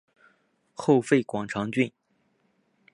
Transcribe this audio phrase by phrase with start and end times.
[0.73, 1.91] 后废广长郡。